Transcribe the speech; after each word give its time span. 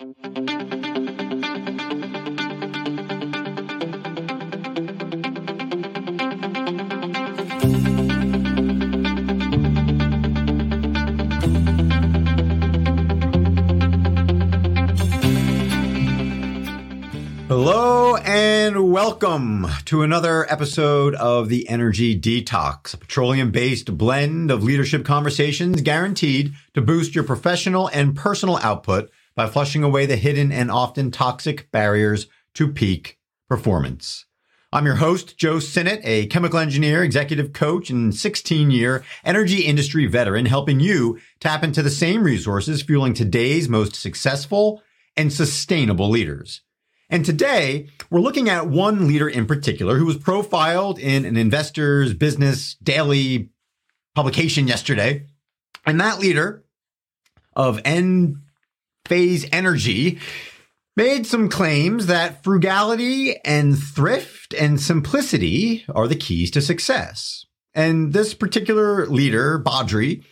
Hello 0.00 0.14
and 18.18 18.92
welcome 18.92 19.66
to 19.86 20.02
another 20.02 20.48
episode 20.48 21.16
of 21.16 21.48
the 21.48 21.68
Energy 21.68 22.16
Detox, 22.16 22.94
a 22.94 22.98
petroleum 22.98 23.50
based 23.50 23.98
blend 23.98 24.52
of 24.52 24.62
leadership 24.62 25.04
conversations 25.04 25.80
guaranteed 25.80 26.54
to 26.74 26.80
boost 26.80 27.16
your 27.16 27.24
professional 27.24 27.88
and 27.88 28.14
personal 28.14 28.58
output 28.58 29.10
by 29.38 29.46
flushing 29.46 29.84
away 29.84 30.04
the 30.04 30.16
hidden 30.16 30.50
and 30.50 30.68
often 30.68 31.12
toxic 31.12 31.70
barriers 31.70 32.26
to 32.54 32.66
peak 32.66 33.20
performance. 33.48 34.26
I'm 34.72 34.84
your 34.84 34.96
host, 34.96 35.38
Joe 35.38 35.60
Sinnott, 35.60 36.00
a 36.02 36.26
chemical 36.26 36.58
engineer, 36.58 37.04
executive 37.04 37.52
coach, 37.52 37.88
and 37.88 38.12
16 38.12 38.72
year 38.72 39.04
energy 39.24 39.60
industry 39.60 40.06
veteran, 40.06 40.46
helping 40.46 40.80
you 40.80 41.20
tap 41.38 41.62
into 41.62 41.84
the 41.84 41.88
same 41.88 42.24
resources 42.24 42.82
fueling 42.82 43.14
today's 43.14 43.68
most 43.68 43.94
successful 43.94 44.82
and 45.16 45.32
sustainable 45.32 46.10
leaders. 46.10 46.62
And 47.08 47.24
today 47.24 47.86
we're 48.10 48.18
looking 48.18 48.48
at 48.48 48.66
one 48.66 49.06
leader 49.06 49.28
in 49.28 49.46
particular 49.46 49.98
who 49.98 50.06
was 50.06 50.18
profiled 50.18 50.98
in 50.98 51.24
an 51.24 51.36
investor's 51.36 52.12
business 52.12 52.74
daily 52.82 53.50
publication 54.16 54.66
yesterday. 54.66 55.26
And 55.86 56.00
that 56.00 56.18
leader 56.18 56.64
of 57.54 57.80
N 57.84 58.42
phase 59.08 59.46
energy 59.52 60.18
made 60.96 61.26
some 61.26 61.48
claims 61.48 62.06
that 62.06 62.42
frugality 62.42 63.36
and 63.44 63.78
thrift 63.78 64.52
and 64.54 64.80
simplicity 64.80 65.84
are 65.94 66.08
the 66.08 66.16
keys 66.16 66.50
to 66.50 66.60
success. 66.60 67.46
And 67.72 68.12
this 68.12 68.34
particular 68.34 69.06
leader, 69.06 69.62
Badri, 69.64 70.24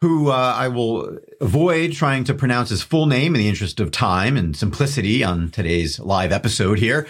who 0.00 0.30
uh, 0.30 0.54
I 0.56 0.68
will 0.68 1.18
avoid 1.40 1.92
trying 1.92 2.24
to 2.24 2.34
pronounce 2.34 2.70
his 2.70 2.82
full 2.82 3.06
name 3.06 3.34
in 3.34 3.40
the 3.40 3.48
interest 3.48 3.80
of 3.80 3.90
time 3.90 4.36
and 4.36 4.56
simplicity 4.56 5.22
on 5.22 5.50
today's 5.50 5.98
live 6.00 6.32
episode 6.32 6.78
here. 6.78 7.06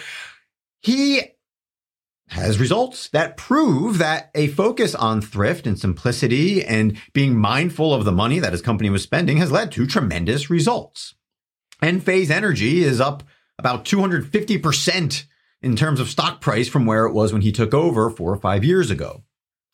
He 0.81 1.23
has 2.29 2.61
results 2.61 3.09
that 3.09 3.37
prove 3.37 3.98
that 3.98 4.31
a 4.35 4.48
focus 4.48 4.95
on 4.95 5.20
thrift 5.20 5.67
and 5.67 5.79
simplicity 5.79 6.64
and 6.64 7.01
being 7.14 7.37
mindful 7.37 7.95
of 7.95 8.05
the 8.05 8.12
money 8.12 8.39
that 8.39 8.53
his 8.53 8.62
company 8.62 8.91
was 8.91 9.03
spending 9.03 9.39
has 9.39 9.51
led 9.51 9.73
to 9.73 9.87
tremendous 9.87 10.51
results. 10.51 11.14
Enphase 11.83 12.31
Energy 12.31 12.83
is 12.83 13.01
up 13.01 13.23
about 13.59 13.84
250% 13.84 15.25
in 15.62 15.77
terms 15.77 16.01
of 16.01 16.09
stock 16.09 16.41
price 16.41 16.69
from 16.69 16.87
where 16.87 17.07
it 17.07 17.12
was 17.12 17.33
when 17.33 17.43
he 17.43 17.53
took 17.53 17.75
over 17.75 18.11
four 18.11 18.33
or 18.33 18.37
five 18.37 18.65
years 18.65 18.91
ago. 18.91 19.25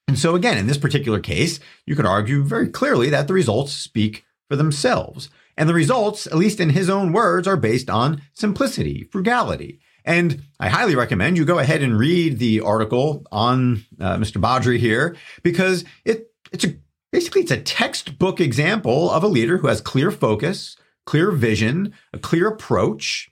And 0.09 0.19
so 0.19 0.35
again, 0.35 0.59
in 0.59 0.67
this 0.67 0.79
particular 0.79 1.21
case, 1.21 1.61
you 1.87 1.97
could 1.97 2.07
argue 2.07 2.43
very 2.43 2.69
clearly 2.69 3.11
that 3.11 3.27
the 3.27 3.35
results 3.35 3.73
speak 3.73 4.25
for 4.49 4.57
themselves. 4.57 5.31
And 5.57 5.69
the 5.69 5.75
results, 5.75 6.27
at 6.27 6.37
least 6.37 6.61
in 6.61 6.71
his 6.71 6.91
own 6.91 7.13
words, 7.13 7.47
are 7.47 7.57
based 7.57 7.89
on 7.89 8.23
simplicity, 8.33 9.05
frugality. 9.11 9.81
And 10.05 10.43
I 10.61 10.69
highly 10.69 10.95
recommend 10.95 11.37
you 11.37 11.45
go 11.45 11.59
ahead 11.59 11.83
and 11.83 11.99
read 11.99 12.39
the 12.39 12.61
article 12.61 13.25
on 13.33 13.85
uh, 13.99 14.17
Mr. 14.17 14.41
Badri 14.41 14.79
here 14.79 15.17
because 15.43 15.85
it 16.05 16.31
it's 16.53 16.65
a 16.65 16.75
basically 17.11 17.43
it's 17.43 17.51
a 17.51 17.61
textbook 17.61 18.41
example 18.41 19.11
of 19.11 19.25
a 19.25 19.29
leader 19.29 19.59
who 19.59 19.69
has 19.69 19.81
clear 19.81 20.11
focus, 20.11 20.77
clear 21.07 21.31
vision, 21.31 21.93
a 22.13 22.19
clear 22.19 22.49
approach, 22.49 23.31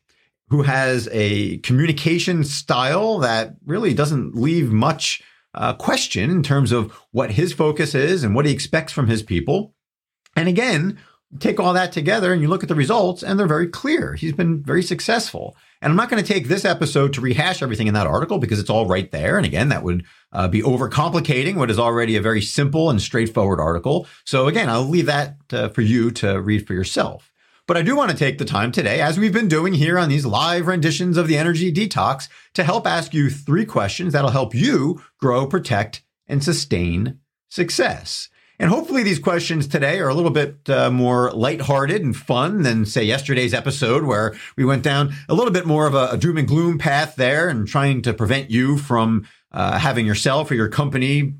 who 0.48 0.62
has 0.62 1.08
a 1.12 1.56
communication 1.58 2.44
style 2.44 3.18
that 3.18 3.54
really 3.64 3.94
doesn't 3.94 4.34
leave 4.34 4.70
much 4.70 5.22
uh, 5.54 5.72
question 5.74 6.30
in 6.30 6.42
terms 6.42 6.72
of 6.72 6.92
what 7.10 7.32
his 7.32 7.52
focus 7.52 7.94
is 7.94 8.22
and 8.22 8.34
what 8.34 8.46
he 8.46 8.52
expects 8.52 8.92
from 8.92 9.06
his 9.06 9.22
people. 9.22 9.74
And 10.36 10.48
again, 10.48 10.98
take 11.38 11.58
all 11.58 11.72
that 11.72 11.92
together 11.92 12.32
and 12.32 12.42
you 12.42 12.48
look 12.48 12.62
at 12.62 12.68
the 12.68 12.74
results 12.74 13.22
and 13.22 13.38
they're 13.38 13.46
very 13.46 13.66
clear. 13.66 14.14
He's 14.14 14.32
been 14.32 14.62
very 14.62 14.82
successful. 14.82 15.56
And 15.80 15.90
I'm 15.90 15.96
not 15.96 16.10
going 16.10 16.22
to 16.22 16.32
take 16.32 16.48
this 16.48 16.64
episode 16.64 17.12
to 17.14 17.20
rehash 17.20 17.62
everything 17.62 17.86
in 17.86 17.94
that 17.94 18.06
article 18.06 18.38
because 18.38 18.58
it's 18.58 18.70
all 18.70 18.86
right 18.86 19.10
there. 19.10 19.36
And 19.36 19.46
again, 19.46 19.70
that 19.70 19.82
would 19.82 20.04
uh, 20.32 20.48
be 20.48 20.62
overcomplicating 20.62 21.56
what 21.56 21.70
is 21.70 21.78
already 21.78 22.16
a 22.16 22.22
very 22.22 22.42
simple 22.42 22.90
and 22.90 23.00
straightforward 23.00 23.58
article. 23.60 24.06
So 24.24 24.48
again, 24.48 24.68
I'll 24.68 24.84
leave 24.84 25.06
that 25.06 25.36
uh, 25.52 25.68
for 25.68 25.80
you 25.80 26.10
to 26.12 26.40
read 26.40 26.66
for 26.66 26.74
yourself. 26.74 27.31
But 27.72 27.78
I 27.78 27.84
do 27.84 27.96
want 27.96 28.10
to 28.10 28.16
take 28.18 28.36
the 28.36 28.44
time 28.44 28.70
today, 28.70 29.00
as 29.00 29.18
we've 29.18 29.32
been 29.32 29.48
doing 29.48 29.72
here 29.72 29.98
on 29.98 30.10
these 30.10 30.26
live 30.26 30.66
renditions 30.66 31.16
of 31.16 31.26
the 31.26 31.38
Energy 31.38 31.72
Detox, 31.72 32.28
to 32.52 32.64
help 32.64 32.86
ask 32.86 33.14
you 33.14 33.30
three 33.30 33.64
questions 33.64 34.12
that'll 34.12 34.28
help 34.28 34.54
you 34.54 35.02
grow, 35.18 35.46
protect, 35.46 36.02
and 36.26 36.44
sustain 36.44 37.20
success. 37.48 38.28
And 38.58 38.68
hopefully 38.68 39.02
these 39.02 39.18
questions 39.18 39.66
today 39.66 40.00
are 40.00 40.10
a 40.10 40.14
little 40.14 40.30
bit 40.30 40.68
uh, 40.68 40.90
more 40.90 41.32
lighthearted 41.32 42.02
and 42.02 42.14
fun 42.14 42.60
than 42.60 42.84
say 42.84 43.04
yesterday's 43.04 43.54
episode 43.54 44.04
where 44.04 44.34
we 44.54 44.66
went 44.66 44.82
down 44.82 45.14
a 45.30 45.34
little 45.34 45.50
bit 45.50 45.64
more 45.64 45.86
of 45.86 45.94
a, 45.94 46.10
a 46.10 46.18
doom 46.18 46.36
and 46.36 46.48
gloom 46.48 46.76
path 46.76 47.16
there 47.16 47.48
and 47.48 47.66
trying 47.66 48.02
to 48.02 48.12
prevent 48.12 48.50
you 48.50 48.76
from 48.76 49.26
uh, 49.50 49.78
having 49.78 50.04
yourself 50.04 50.50
or 50.50 50.56
your 50.56 50.68
company 50.68 51.32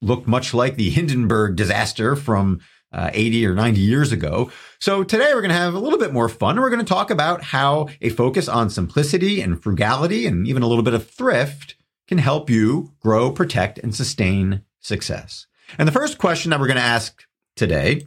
look 0.00 0.28
much 0.28 0.54
like 0.54 0.76
the 0.76 0.90
Hindenburg 0.90 1.56
disaster 1.56 2.14
from 2.14 2.60
uh, 2.96 3.10
80 3.12 3.46
or 3.46 3.54
90 3.54 3.78
years 3.78 4.10
ago. 4.10 4.50
So 4.80 5.04
today 5.04 5.30
we're 5.34 5.42
going 5.42 5.50
to 5.50 5.56
have 5.56 5.74
a 5.74 5.78
little 5.78 5.98
bit 5.98 6.12
more 6.12 6.28
fun. 6.28 6.58
We're 6.58 6.70
going 6.70 6.84
to 6.84 6.94
talk 6.94 7.10
about 7.10 7.42
how 7.42 7.88
a 8.00 8.08
focus 8.08 8.48
on 8.48 8.70
simplicity 8.70 9.42
and 9.42 9.62
frugality 9.62 10.26
and 10.26 10.48
even 10.48 10.62
a 10.62 10.66
little 10.66 10.82
bit 10.82 10.94
of 10.94 11.08
thrift 11.08 11.76
can 12.08 12.18
help 12.18 12.48
you 12.48 12.92
grow, 13.00 13.30
protect, 13.30 13.78
and 13.78 13.94
sustain 13.94 14.62
success. 14.80 15.46
And 15.78 15.86
the 15.86 15.92
first 15.92 16.16
question 16.16 16.50
that 16.50 16.58
we're 16.58 16.68
going 16.68 16.76
to 16.76 16.82
ask 16.82 17.22
today, 17.54 18.04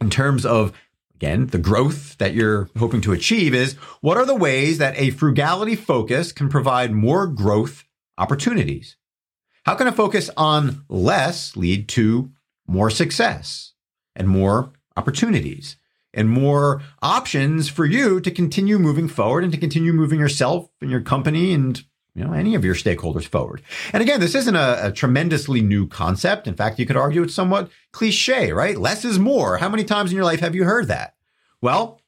in 0.00 0.08
terms 0.08 0.46
of 0.46 0.72
again, 1.14 1.46
the 1.46 1.58
growth 1.58 2.16
that 2.18 2.34
you're 2.34 2.68
hoping 2.78 3.00
to 3.02 3.12
achieve 3.12 3.54
is 3.54 3.74
what 4.00 4.16
are 4.16 4.26
the 4.26 4.34
ways 4.34 4.78
that 4.78 4.98
a 4.98 5.10
frugality 5.10 5.74
focus 5.74 6.32
can 6.32 6.48
provide 6.48 6.92
more 6.92 7.26
growth 7.26 7.84
opportunities? 8.16 8.96
How 9.64 9.74
can 9.74 9.88
a 9.88 9.92
focus 9.92 10.30
on 10.36 10.84
less 10.88 11.56
lead 11.56 11.88
to 11.90 12.30
more 12.66 12.90
success? 12.90 13.72
And 14.16 14.28
more 14.28 14.72
opportunities 14.96 15.76
and 16.12 16.28
more 16.28 16.82
options 17.02 17.68
for 17.68 17.84
you 17.84 18.20
to 18.20 18.30
continue 18.30 18.78
moving 18.78 19.06
forward 19.06 19.44
and 19.44 19.52
to 19.52 19.58
continue 19.58 19.92
moving 19.92 20.18
yourself 20.18 20.68
and 20.80 20.90
your 20.90 21.02
company 21.02 21.52
and 21.52 21.84
you 22.14 22.24
know 22.24 22.32
any 22.32 22.54
of 22.54 22.64
your 22.64 22.74
stakeholders 22.74 23.26
forward. 23.26 23.62
And 23.92 24.02
again, 24.02 24.20
this 24.20 24.34
isn't 24.34 24.56
a, 24.56 24.86
a, 24.86 24.92
tremendously 24.92 25.60
new 25.60 25.86
concept. 25.86 26.48
In 26.48 26.54
fact, 26.54 26.78
you 26.78 26.86
could 26.86 26.96
argue 26.96 27.22
it's 27.22 27.34
somewhat 27.34 27.70
cliche, 27.92 28.52
right? 28.52 28.78
Less 28.78 29.04
is 29.04 29.18
more. 29.18 29.58
How 29.58 29.68
many 29.68 29.84
times 29.84 30.10
in 30.10 30.16
your 30.16 30.24
life 30.24 30.40
have 30.40 30.54
you 30.54 30.64
heard 30.64 30.88
that? 30.88 31.14
Well, 31.60 32.00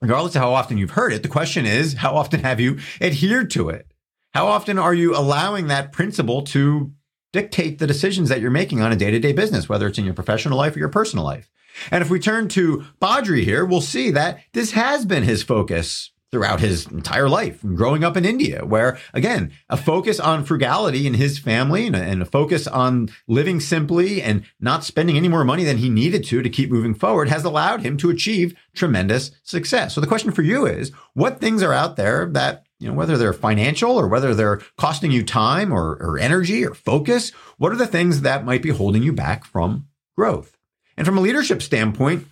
regardless 0.00 0.34
of 0.34 0.42
how 0.42 0.52
often 0.52 0.78
you've 0.78 0.90
heard 0.90 1.12
it, 1.12 1.22
the 1.22 1.28
question 1.28 1.64
is, 1.64 1.94
how 1.94 2.16
often 2.16 2.40
have 2.40 2.58
you 2.58 2.78
adhered 3.00 3.50
to 3.52 3.68
it? 3.68 3.92
How 4.34 4.48
often 4.48 4.78
are 4.78 4.94
you 4.94 5.16
allowing 5.16 5.68
that 5.68 5.92
principle 5.92 6.42
to 6.42 6.92
dictate 7.36 7.78
the 7.78 7.86
decisions 7.86 8.28
that 8.28 8.40
you're 8.40 8.50
making 8.50 8.80
on 8.80 8.92
a 8.92 8.96
day 8.96 9.10
to 9.10 9.18
day 9.18 9.32
business, 9.32 9.68
whether 9.68 9.86
it's 9.86 9.98
in 9.98 10.04
your 10.04 10.14
professional 10.14 10.58
life 10.58 10.74
or 10.74 10.78
your 10.78 10.88
personal 10.88 11.24
life. 11.24 11.50
And 11.90 12.02
if 12.02 12.08
we 12.08 12.18
turn 12.18 12.48
to 12.48 12.84
Badri 13.00 13.44
here, 13.44 13.64
we'll 13.64 13.82
see 13.82 14.10
that 14.12 14.40
this 14.52 14.72
has 14.72 15.04
been 15.04 15.22
his 15.22 15.42
focus 15.42 16.10
throughout 16.32 16.60
his 16.60 16.86
entire 16.86 17.28
life 17.28 17.60
growing 17.62 18.02
up 18.02 18.16
in 18.16 18.24
India, 18.24 18.64
where 18.64 18.98
again, 19.14 19.52
a 19.68 19.76
focus 19.76 20.18
on 20.18 20.44
frugality 20.44 21.06
in 21.06 21.14
his 21.14 21.38
family 21.38 21.86
and 21.86 21.94
a, 21.94 22.02
and 22.02 22.22
a, 22.22 22.24
focus 22.24 22.66
on 22.66 23.08
living 23.28 23.60
simply 23.60 24.20
and 24.20 24.44
not 24.58 24.82
spending 24.82 25.16
any 25.16 25.28
more 25.28 25.44
money 25.44 25.62
than 25.62 25.78
he 25.78 25.88
needed 25.88 26.24
to 26.24 26.42
to 26.42 26.50
keep 26.50 26.70
moving 26.70 26.94
forward 26.94 27.28
has 27.28 27.44
allowed 27.44 27.82
him 27.82 27.96
to 27.96 28.10
achieve 28.10 28.58
tremendous 28.74 29.30
success. 29.44 29.94
So 29.94 30.00
the 30.00 30.06
question 30.06 30.32
for 30.32 30.42
you 30.42 30.66
is 30.66 30.90
what 31.14 31.40
things 31.40 31.62
are 31.62 31.72
out 31.72 31.96
there 31.96 32.26
that 32.32 32.65
you 32.78 32.88
know, 32.88 32.94
whether 32.94 33.16
they're 33.16 33.32
financial 33.32 33.92
or 33.92 34.06
whether 34.06 34.34
they're 34.34 34.60
costing 34.76 35.10
you 35.10 35.24
time 35.24 35.72
or, 35.72 35.96
or 36.00 36.18
energy 36.18 36.64
or 36.64 36.74
focus, 36.74 37.30
what 37.58 37.72
are 37.72 37.76
the 37.76 37.86
things 37.86 38.20
that 38.22 38.44
might 38.44 38.62
be 38.62 38.70
holding 38.70 39.02
you 39.02 39.12
back 39.12 39.44
from 39.44 39.86
growth? 40.16 40.56
And 40.96 41.06
from 41.06 41.18
a 41.18 41.22
leadership 41.22 41.62
standpoint, 41.62 42.26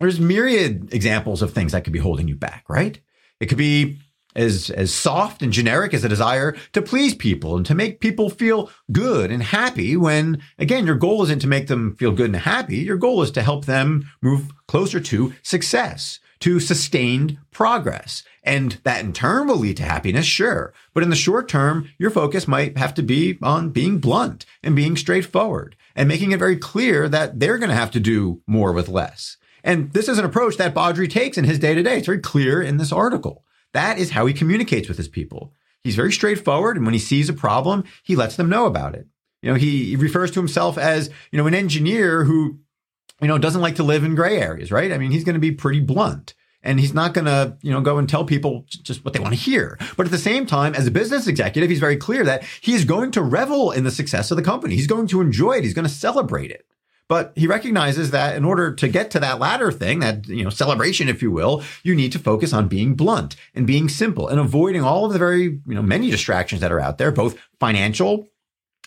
there's 0.00 0.20
myriad 0.20 0.92
examples 0.92 1.42
of 1.42 1.52
things 1.52 1.72
that 1.72 1.84
could 1.84 1.92
be 1.92 1.98
holding 1.98 2.28
you 2.28 2.36
back, 2.36 2.64
right? 2.68 2.98
It 3.40 3.46
could 3.46 3.58
be 3.58 3.98
as, 4.34 4.70
as 4.70 4.92
soft 4.92 5.42
and 5.42 5.52
generic 5.52 5.94
as 5.94 6.04
a 6.04 6.08
desire 6.08 6.56
to 6.72 6.82
please 6.82 7.14
people 7.14 7.56
and 7.56 7.64
to 7.66 7.74
make 7.74 8.00
people 8.00 8.30
feel 8.30 8.70
good 8.90 9.30
and 9.30 9.42
happy 9.42 9.96
when, 9.96 10.42
again, 10.58 10.86
your 10.86 10.96
goal 10.96 11.22
isn't 11.22 11.40
to 11.40 11.46
make 11.46 11.68
them 11.68 11.94
feel 11.96 12.10
good 12.10 12.26
and 12.26 12.36
happy. 12.36 12.78
Your 12.78 12.96
goal 12.96 13.22
is 13.22 13.30
to 13.32 13.42
help 13.42 13.66
them 13.66 14.10
move 14.20 14.52
closer 14.66 15.00
to 15.00 15.32
success, 15.42 16.18
to 16.44 16.60
sustained 16.60 17.38
progress. 17.50 18.22
And 18.42 18.72
that 18.84 19.02
in 19.02 19.14
turn 19.14 19.46
will 19.46 19.56
lead 19.56 19.78
to 19.78 19.82
happiness, 19.82 20.26
sure. 20.26 20.74
But 20.92 21.02
in 21.02 21.08
the 21.08 21.16
short 21.16 21.48
term, 21.48 21.88
your 21.96 22.10
focus 22.10 22.46
might 22.46 22.76
have 22.76 22.92
to 22.94 23.02
be 23.02 23.38
on 23.42 23.70
being 23.70 23.96
blunt 23.96 24.44
and 24.62 24.76
being 24.76 24.94
straightforward 24.94 25.74
and 25.96 26.06
making 26.06 26.32
it 26.32 26.38
very 26.38 26.58
clear 26.58 27.08
that 27.08 27.40
they're 27.40 27.56
going 27.56 27.70
to 27.70 27.74
have 27.74 27.90
to 27.92 28.00
do 28.00 28.42
more 28.46 28.74
with 28.74 28.90
less. 28.90 29.38
And 29.62 29.90
this 29.94 30.06
is 30.06 30.18
an 30.18 30.26
approach 30.26 30.58
that 30.58 30.74
Badri 30.74 31.08
takes 31.08 31.38
in 31.38 31.44
his 31.44 31.58
day 31.58 31.74
to 31.74 31.82
day. 31.82 31.96
It's 31.96 32.06
very 32.06 32.18
clear 32.18 32.60
in 32.60 32.76
this 32.76 32.92
article. 32.92 33.42
That 33.72 33.98
is 33.98 34.10
how 34.10 34.26
he 34.26 34.34
communicates 34.34 34.86
with 34.86 34.98
his 34.98 35.08
people. 35.08 35.54
He's 35.82 35.96
very 35.96 36.12
straightforward. 36.12 36.76
And 36.76 36.84
when 36.84 36.92
he 36.92 37.00
sees 37.00 37.30
a 37.30 37.32
problem, 37.32 37.84
he 38.02 38.16
lets 38.16 38.36
them 38.36 38.50
know 38.50 38.66
about 38.66 38.94
it. 38.94 39.06
You 39.40 39.50
know, 39.50 39.56
he 39.56 39.96
refers 39.96 40.30
to 40.32 40.40
himself 40.40 40.76
as, 40.76 41.08
you 41.30 41.38
know, 41.38 41.46
an 41.46 41.54
engineer 41.54 42.24
who, 42.24 42.58
you 43.20 43.28
know, 43.28 43.38
doesn't 43.38 43.60
like 43.60 43.76
to 43.76 43.82
live 43.82 44.04
in 44.04 44.14
gray 44.14 44.38
areas, 44.38 44.70
right? 44.72 44.92
I 44.92 44.98
mean, 44.98 45.10
he's 45.10 45.24
going 45.24 45.34
to 45.34 45.40
be 45.40 45.52
pretty 45.52 45.80
blunt 45.80 46.34
and 46.64 46.80
he's 46.80 46.94
not 46.94 47.14
going 47.14 47.26
to, 47.26 47.56
you 47.62 47.70
know, 47.70 47.80
go 47.80 47.98
and 47.98 48.08
tell 48.08 48.24
people 48.24 48.64
just 48.68 49.04
what 49.04 49.12
they 49.12 49.20
want 49.20 49.34
to 49.34 49.40
hear. 49.40 49.78
But 49.96 50.06
at 50.06 50.12
the 50.12 50.18
same 50.18 50.46
time, 50.46 50.74
as 50.74 50.86
a 50.86 50.90
business 50.90 51.26
executive, 51.26 51.70
he's 51.70 51.78
very 51.78 51.96
clear 51.96 52.24
that 52.24 52.42
he 52.60 52.74
is 52.74 52.84
going 52.84 53.10
to 53.12 53.22
revel 53.22 53.70
in 53.70 53.84
the 53.84 53.90
success 53.90 54.30
of 54.30 54.36
the 54.36 54.42
company. 54.42 54.74
He's 54.74 54.86
going 54.86 55.06
to 55.08 55.20
enjoy 55.20 55.58
it. 55.58 55.64
He's 55.64 55.74
going 55.74 55.86
to 55.86 55.92
celebrate 55.92 56.50
it. 56.50 56.66
But 57.06 57.34
he 57.36 57.46
recognizes 57.46 58.12
that 58.12 58.34
in 58.34 58.46
order 58.46 58.74
to 58.74 58.88
get 58.88 59.10
to 59.10 59.20
that 59.20 59.38
latter 59.38 59.70
thing, 59.70 60.00
that, 60.00 60.26
you 60.26 60.42
know, 60.42 60.48
celebration, 60.48 61.06
if 61.08 61.20
you 61.20 61.30
will, 61.30 61.62
you 61.82 61.94
need 61.94 62.12
to 62.12 62.18
focus 62.18 62.54
on 62.54 62.66
being 62.66 62.94
blunt 62.94 63.36
and 63.54 63.66
being 63.66 63.90
simple 63.90 64.26
and 64.26 64.40
avoiding 64.40 64.82
all 64.82 65.04
of 65.04 65.12
the 65.12 65.18
very, 65.18 65.42
you 65.42 65.74
know, 65.74 65.82
many 65.82 66.10
distractions 66.10 66.62
that 66.62 66.72
are 66.72 66.80
out 66.80 66.96
there, 66.96 67.12
both 67.12 67.36
financial, 67.60 68.26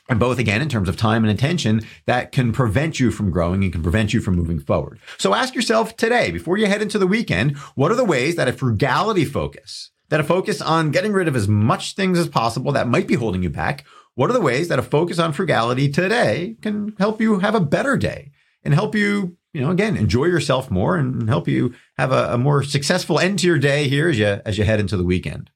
and 0.10 0.20
both 0.20 0.40
again 0.40 0.62
in 0.62 0.70
terms 0.70 0.90
of 0.90 0.98
time 0.98 1.24
and 1.24 1.32
attention 1.32 1.82
that 2.06 2.32
can 2.32 2.52
prevent 2.52 3.00
you 3.00 3.12
from 3.12 3.32
growing 3.32 3.64
and 3.64 3.74
can 3.74 3.84
prevent 3.84 4.14
you 4.14 4.22
from 4.22 4.36
moving 4.36 4.60
forward. 4.60 5.00
So 5.18 5.34
ask 5.34 5.54
yourself 5.54 5.96
today, 5.98 6.32
before 6.32 6.58
you 6.58 6.68
head 6.68 6.82
into 6.82 7.00
the 7.00 7.08
weekend, 7.08 7.58
what 7.76 7.92
are 7.92 7.96
the 7.96 8.06
ways 8.06 8.36
that 8.36 8.48
a 8.48 8.54
frugality 8.54 9.26
focus, 9.26 9.92
that 10.10 10.20
a 10.20 10.24
focus 10.24 10.62
on 10.62 10.92
getting 10.92 11.14
rid 11.14 11.28
of 11.28 11.36
as 11.36 11.48
much 11.48 11.96
things 11.96 12.18
as 12.18 12.30
possible 12.30 12.72
that 12.72 12.88
might 12.88 13.08
be 13.08 13.16
holding 13.16 13.44
you 13.44 13.50
back, 13.50 13.86
what 14.16 14.30
are 14.30 14.34
the 14.34 14.42
ways 14.42 14.68
that 14.70 14.80
a 14.80 14.84
focus 14.84 15.20
on 15.20 15.34
frugality 15.34 15.90
today 15.90 16.56
can 16.62 16.96
help 16.98 17.22
you 17.22 17.40
have 17.40 17.54
a 17.54 17.60
better 17.60 17.98
day 17.98 18.32
and 18.64 18.74
help 18.74 18.96
you, 18.96 19.38
you 19.54 19.62
know, 19.62 19.70
again, 19.70 19.96
enjoy 19.96 20.26
yourself 20.26 20.72
more 20.72 20.98
and 20.98 21.30
help 21.30 21.48
you 21.48 21.74
have 21.98 22.12
a, 22.12 22.34
a 22.34 22.38
more 22.38 22.64
successful 22.64 23.20
end 23.20 23.40
to 23.40 23.48
your 23.48 23.60
day 23.60 23.88
here 23.88 24.10
as 24.10 24.18
you, 24.18 24.42
as 24.46 24.58
you 24.58 24.64
head 24.64 24.80
into 24.80 24.98
the 24.98 25.04
weekend? 25.04 25.52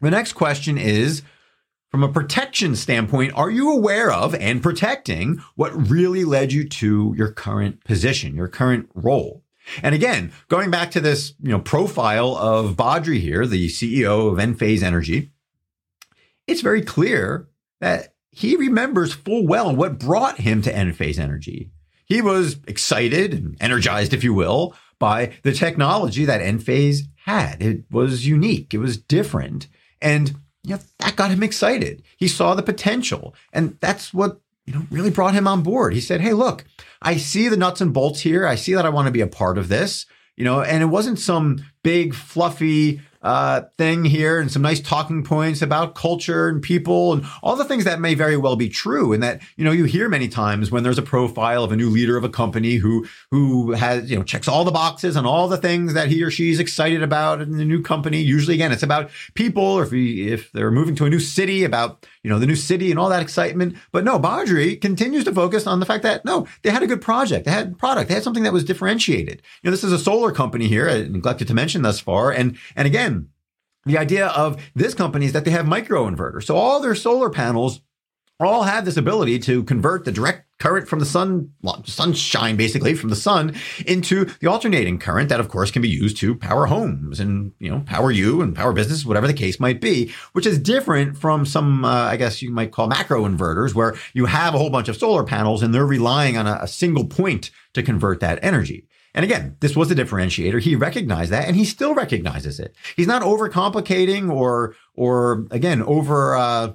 The 0.00 0.10
next 0.10 0.32
question 0.32 0.76
is, 0.76 1.22
from 1.90 2.02
a 2.04 2.12
protection 2.12 2.76
standpoint, 2.76 3.32
are 3.34 3.50
you 3.50 3.72
aware 3.72 4.12
of 4.12 4.34
and 4.36 4.62
protecting 4.62 5.42
what 5.56 5.90
really 5.90 6.24
led 6.24 6.52
you 6.52 6.68
to 6.68 7.14
your 7.16 7.32
current 7.32 7.82
position, 7.84 8.36
your 8.36 8.48
current 8.48 8.88
role? 8.94 9.42
And 9.82 9.94
again, 9.94 10.32
going 10.48 10.70
back 10.70 10.90
to 10.92 11.00
this, 11.00 11.34
you 11.42 11.50
know, 11.50 11.60
profile 11.60 12.36
of 12.36 12.76
Badri 12.76 13.20
here, 13.20 13.46
the 13.46 13.68
CEO 13.68 14.30
of 14.30 14.38
Enphase 14.38 14.82
Energy, 14.82 15.32
it's 16.46 16.62
very 16.62 16.82
clear 16.82 17.48
that 17.80 18.14
he 18.30 18.56
remembers 18.56 19.12
full 19.12 19.46
well 19.46 19.74
what 19.74 19.98
brought 19.98 20.38
him 20.38 20.62
to 20.62 20.72
Enphase 20.72 21.18
Energy. 21.18 21.70
He 22.04 22.22
was 22.22 22.58
excited 22.66 23.34
and 23.34 23.56
energized, 23.60 24.14
if 24.14 24.24
you 24.24 24.34
will, 24.34 24.74
by 24.98 25.32
the 25.42 25.52
technology 25.52 26.24
that 26.24 26.40
Enphase 26.40 27.02
had. 27.24 27.62
It 27.62 27.84
was 27.90 28.26
unique. 28.26 28.74
It 28.74 28.78
was 28.78 28.96
different. 28.96 29.68
And 30.00 30.36
you 30.62 30.74
know, 30.74 30.80
that 30.98 31.16
got 31.16 31.30
him 31.30 31.42
excited. 31.42 32.02
He 32.16 32.28
saw 32.28 32.54
the 32.54 32.62
potential. 32.62 33.34
And 33.52 33.76
that's 33.80 34.12
what, 34.12 34.40
you 34.66 34.74
know, 34.74 34.86
really 34.90 35.10
brought 35.10 35.34
him 35.34 35.46
on 35.46 35.62
board. 35.62 35.94
He 35.94 36.00
said, 36.00 36.20
Hey, 36.20 36.32
look, 36.32 36.64
I 37.02 37.16
see 37.16 37.48
the 37.48 37.56
nuts 37.56 37.80
and 37.80 37.92
bolts 37.92 38.20
here. 38.20 38.46
I 38.46 38.54
see 38.54 38.74
that 38.74 38.86
I 38.86 38.90
want 38.90 39.06
to 39.06 39.12
be 39.12 39.22
a 39.22 39.26
part 39.26 39.58
of 39.58 39.68
this, 39.68 40.06
you 40.36 40.44
know, 40.44 40.60
and 40.60 40.82
it 40.82 40.86
wasn't 40.86 41.18
some 41.18 41.64
big, 41.82 42.14
fluffy, 42.14 43.00
uh, 43.22 43.62
thing 43.76 44.04
here 44.04 44.40
and 44.40 44.50
some 44.50 44.62
nice 44.62 44.80
talking 44.80 45.22
points 45.22 45.60
about 45.60 45.94
culture 45.94 46.48
and 46.48 46.62
people 46.62 47.12
and 47.12 47.24
all 47.42 47.54
the 47.54 47.64
things 47.64 47.84
that 47.84 48.00
may 48.00 48.14
very 48.14 48.36
well 48.36 48.56
be 48.56 48.68
true. 48.68 49.12
And 49.12 49.22
that, 49.22 49.42
you 49.56 49.64
know, 49.64 49.72
you 49.72 49.84
hear 49.84 50.08
many 50.08 50.28
times 50.28 50.70
when 50.70 50.82
there's 50.82 50.98
a 50.98 51.02
profile 51.02 51.62
of 51.62 51.72
a 51.72 51.76
new 51.76 51.90
leader 51.90 52.16
of 52.16 52.24
a 52.24 52.28
company 52.28 52.76
who, 52.76 53.06
who 53.30 53.72
has, 53.72 54.10
you 54.10 54.16
know, 54.16 54.22
checks 54.22 54.48
all 54.48 54.64
the 54.64 54.70
boxes 54.70 55.16
and 55.16 55.26
all 55.26 55.48
the 55.48 55.58
things 55.58 55.92
that 55.94 56.08
he 56.08 56.22
or 56.22 56.30
she 56.30 56.50
is 56.50 56.60
excited 56.60 57.02
about 57.02 57.42
in 57.42 57.58
the 57.58 57.64
new 57.64 57.82
company. 57.82 58.20
Usually 58.22 58.54
again, 58.54 58.72
it's 58.72 58.82
about 58.82 59.10
people 59.34 59.64
or 59.64 59.82
if 59.82 59.90
we, 59.90 60.32
if 60.32 60.50
they're 60.52 60.70
moving 60.70 60.94
to 60.96 61.04
a 61.04 61.10
new 61.10 61.20
city 61.20 61.64
about, 61.64 62.06
you 62.22 62.30
know, 62.30 62.38
the 62.38 62.46
new 62.46 62.56
city 62.56 62.90
and 62.90 62.98
all 62.98 63.10
that 63.10 63.22
excitement. 63.22 63.76
But 63.92 64.04
no, 64.04 64.18
Badri 64.18 64.80
continues 64.80 65.24
to 65.24 65.34
focus 65.34 65.66
on 65.66 65.80
the 65.80 65.86
fact 65.86 66.02
that 66.04 66.24
no, 66.24 66.46
they 66.62 66.70
had 66.70 66.82
a 66.82 66.86
good 66.86 67.02
project. 67.02 67.44
They 67.44 67.50
had 67.50 67.78
product. 67.78 68.08
They 68.08 68.14
had 68.14 68.22
something 68.22 68.44
that 68.44 68.52
was 68.52 68.64
differentiated. 68.64 69.42
You 69.62 69.68
know, 69.68 69.72
this 69.72 69.84
is 69.84 69.92
a 69.92 69.98
solar 69.98 70.32
company 70.32 70.68
here. 70.68 70.88
I 70.88 71.02
neglected 71.02 71.48
to 71.48 71.54
mention 71.54 71.82
thus 71.82 72.00
far. 72.00 72.32
And, 72.32 72.56
and 72.76 72.86
again, 72.86 73.09
the 73.86 73.98
idea 73.98 74.28
of 74.28 74.62
this 74.74 74.94
company 74.94 75.26
is 75.26 75.32
that 75.32 75.44
they 75.44 75.50
have 75.50 75.66
microinverters. 75.66 76.44
So 76.44 76.56
all 76.56 76.80
their 76.80 76.94
solar 76.94 77.30
panels 77.30 77.80
all 78.38 78.62
have 78.62 78.84
this 78.84 78.96
ability 78.96 79.38
to 79.38 79.62
convert 79.64 80.04
the 80.04 80.12
direct 80.12 80.46
current 80.58 80.88
from 80.88 80.98
the 80.98 81.06
sun, 81.06 81.52
sunshine 81.84 82.56
basically 82.56 82.94
from 82.94 83.10
the 83.10 83.16
sun 83.16 83.54
into 83.86 84.26
the 84.40 84.46
alternating 84.46 84.98
current 84.98 85.28
that 85.28 85.40
of 85.40 85.48
course 85.48 85.70
can 85.70 85.82
be 85.82 85.88
used 85.88 86.16
to 86.18 86.34
power 86.34 86.66
homes 86.66 87.20
and, 87.20 87.52
you 87.58 87.70
know, 87.70 87.80
power 87.80 88.10
you 88.10 88.42
and 88.42 88.54
power 88.54 88.72
business, 88.72 89.04
whatever 89.04 89.26
the 89.26 89.34
case 89.34 89.58
might 89.58 89.80
be, 89.80 90.12
which 90.32 90.46
is 90.46 90.58
different 90.58 91.16
from 91.16 91.44
some, 91.46 91.84
uh, 91.84 91.88
I 91.88 92.16
guess 92.16 92.42
you 92.42 92.50
might 92.50 92.72
call 92.72 92.88
macro 92.88 93.24
inverters 93.24 93.74
where 93.74 93.94
you 94.12 94.26
have 94.26 94.54
a 94.54 94.58
whole 94.58 94.70
bunch 94.70 94.88
of 94.88 94.96
solar 94.96 95.24
panels 95.24 95.62
and 95.62 95.74
they're 95.74 95.86
relying 95.86 96.36
on 96.36 96.46
a, 96.46 96.58
a 96.62 96.68
single 96.68 97.06
point 97.06 97.50
to 97.74 97.82
convert 97.82 98.20
that 98.20 98.38
energy. 98.42 98.86
And 99.14 99.24
again, 99.24 99.56
this 99.60 99.76
was 99.76 99.90
a 99.90 99.94
differentiator. 99.94 100.60
He 100.60 100.76
recognized 100.76 101.32
that 101.32 101.46
and 101.46 101.56
he 101.56 101.64
still 101.64 101.94
recognizes 101.94 102.60
it. 102.60 102.74
He's 102.96 103.06
not 103.06 103.22
overcomplicating 103.22 104.30
or, 104.30 104.74
or 104.94 105.46
again, 105.50 105.82
over, 105.82 106.36
uh, 106.36 106.72